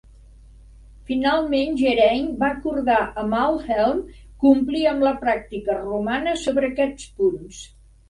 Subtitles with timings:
[1.09, 4.03] Finalment, Geraint va acordar amb Aldhelm
[4.47, 7.67] complir amb la pràctica romana sobre aquests punts.